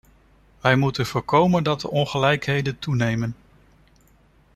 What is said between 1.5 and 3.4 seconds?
dat de ongelijkheden toenemen.